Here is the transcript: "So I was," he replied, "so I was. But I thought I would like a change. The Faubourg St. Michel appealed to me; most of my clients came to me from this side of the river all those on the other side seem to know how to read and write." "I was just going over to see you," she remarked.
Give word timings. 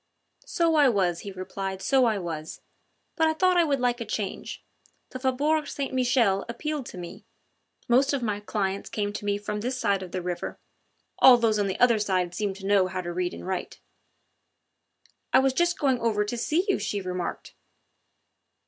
"So 0.47 0.73
I 0.73 0.89
was," 0.89 1.19
he 1.19 1.31
replied, 1.31 1.79
"so 1.79 2.05
I 2.05 2.17
was. 2.17 2.59
But 3.15 3.27
I 3.27 3.33
thought 3.35 3.55
I 3.55 3.63
would 3.63 3.79
like 3.79 4.01
a 4.01 4.03
change. 4.05 4.65
The 5.11 5.19
Faubourg 5.19 5.67
St. 5.67 5.93
Michel 5.93 6.43
appealed 6.49 6.87
to 6.87 6.97
me; 6.97 7.23
most 7.87 8.11
of 8.11 8.23
my 8.23 8.39
clients 8.39 8.89
came 8.89 9.13
to 9.13 9.25
me 9.25 9.37
from 9.37 9.61
this 9.61 9.77
side 9.77 10.01
of 10.01 10.11
the 10.11 10.23
river 10.23 10.57
all 11.19 11.37
those 11.37 11.59
on 11.59 11.67
the 11.67 11.79
other 11.79 11.99
side 11.99 12.33
seem 12.33 12.55
to 12.55 12.65
know 12.65 12.87
how 12.87 13.01
to 13.01 13.13
read 13.13 13.31
and 13.35 13.45
write." 13.45 13.79
"I 15.33 15.37
was 15.37 15.53
just 15.53 15.77
going 15.77 15.99
over 15.99 16.25
to 16.25 16.35
see 16.35 16.65
you," 16.67 16.79
she 16.79 16.99
remarked. 16.99 17.53